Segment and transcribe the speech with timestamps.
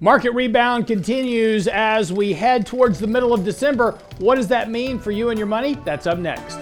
[0.00, 3.98] Market rebound continues as we head towards the middle of December.
[4.18, 5.74] What does that mean for you and your money?
[5.84, 6.60] That's up next.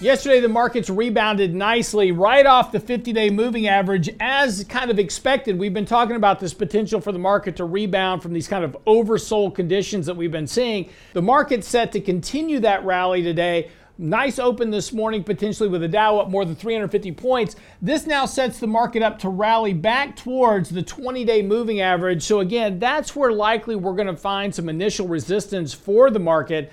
[0.00, 4.98] Yesterday, the markets rebounded nicely right off the 50 day moving average as kind of
[4.98, 5.56] expected.
[5.56, 8.76] We've been talking about this potential for the market to rebound from these kind of
[8.84, 10.90] oversold conditions that we've been seeing.
[11.12, 13.70] The market's set to continue that rally today.
[14.00, 17.56] Nice open this morning, potentially with a Dow up more than 350 points.
[17.82, 22.22] This now sets the market up to rally back towards the 20 day moving average.
[22.22, 26.70] So, again, that's where likely we're going to find some initial resistance for the market.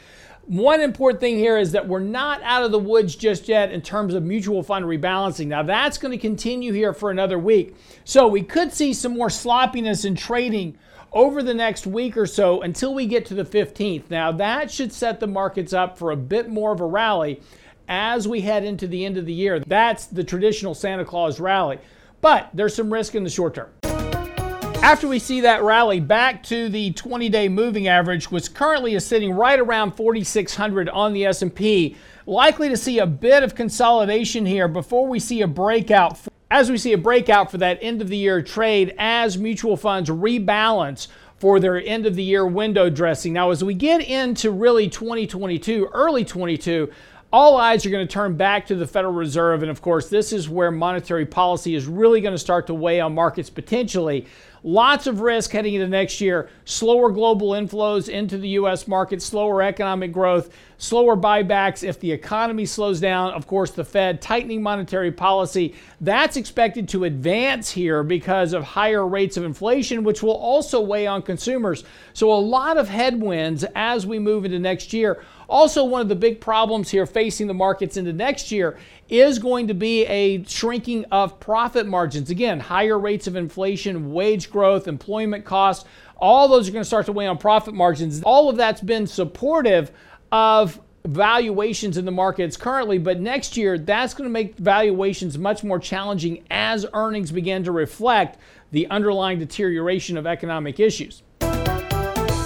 [0.48, 3.81] One important thing here is that we're not out of the woods just yet in
[3.81, 5.48] terms of mutual fund rebalancing.
[5.48, 7.76] Now, that's going to continue here for another week.
[8.04, 10.77] So, we could see some more sloppiness in trading
[11.12, 14.12] over the next week or so until we get to the 15th.
[14.12, 17.41] Now, that should set the markets up for a bit more of a rally
[17.88, 19.59] as we head into the end of the year.
[19.62, 21.80] That's the traditional Santa Claus rally.
[22.21, 23.70] But there's some risk in the short term.
[24.85, 29.34] After we see that rally back to the 20-day moving average, which currently is sitting
[29.34, 31.96] right around 4600 on the S&P,
[32.27, 36.20] likely to see a bit of consolidation here before we see a breakout
[36.51, 40.12] as we see a breakout for that end of the year trade as mutual funds
[40.12, 41.07] rebalance
[41.38, 43.34] for their end of the year window dressing.
[43.34, 46.91] Now, as we get into really 2022, early 22,
[47.34, 49.62] all eyes are going to turn back to the Federal Reserve.
[49.62, 53.01] And of course, this is where monetary policy is really going to start to weigh
[53.01, 54.26] on markets potentially.
[54.68, 56.49] Lots of risk heading into next year.
[56.66, 58.88] Slower global inflows into the U.S.
[58.88, 60.49] market, slower economic growth,
[60.80, 61.88] slower buybacks.
[61.88, 65.75] If the economy slows down, of course, the Fed tightening monetary policy.
[66.02, 71.06] That's expected to advance here because of higher rates of inflation, which will also weigh
[71.06, 71.84] on consumers.
[72.13, 75.24] So, a lot of headwinds as we move into next year.
[75.47, 78.78] Also, one of the big problems here facing the markets into next year
[79.09, 82.31] is going to be a shrinking of profit margins.
[82.31, 85.84] Again, higher rates of inflation, wage growth, employment costs,
[86.16, 88.23] all those are going to start to weigh on profit margins.
[88.23, 89.91] All of that's been supportive
[90.31, 95.61] of valuations in the markets currently, but next year that's going to make valuations much
[95.61, 98.39] more challenging as earnings begin to reflect
[98.71, 101.21] the underlying deterioration of economic issues.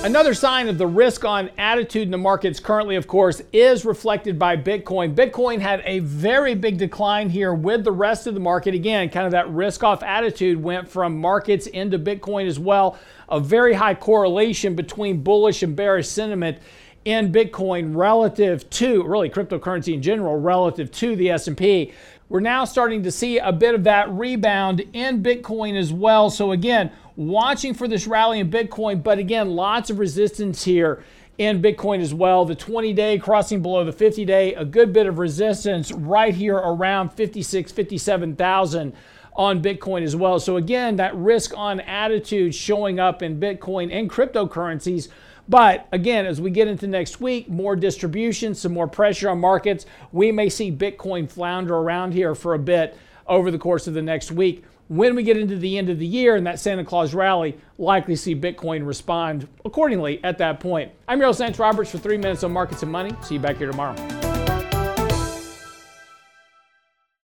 [0.02, 4.40] Another sign of the risk on attitude in the markets currently, of course, is reflected
[4.40, 5.14] by Bitcoin.
[5.14, 8.74] Bitcoin had a very big decline here with the rest of the market.
[8.74, 12.98] Again, kind of that risk off attitude went from markets into Bitcoin as well.
[13.28, 16.60] A very high correlation between bullish and bearish sentiment
[17.04, 21.94] in Bitcoin relative to really cryptocurrency in general relative to the S&P.
[22.30, 26.30] We're now starting to see a bit of that rebound in Bitcoin as well.
[26.30, 31.04] So again, watching for this rally in Bitcoin, but again, lots of resistance here
[31.38, 32.46] in Bitcoin as well.
[32.46, 36.56] The 20 day crossing below the 50 day, a good bit of resistance right here
[36.56, 38.94] around 56, 57,000
[39.36, 40.40] on Bitcoin as well.
[40.40, 45.10] So again, that risk on attitude showing up in Bitcoin and cryptocurrencies.
[45.50, 49.86] But again, as we get into next week, more distribution, some more pressure on markets,
[50.14, 52.98] we may see Bitcoin flounder around here for a bit
[53.28, 56.06] over the course of the next week when we get into the end of the
[56.06, 60.92] year and that Santa Claus rally, likely see Bitcoin respond accordingly at that point.
[61.08, 63.16] I'm your host, Lance Roberts, for three minutes on markets and money.
[63.22, 64.19] See you back here tomorrow.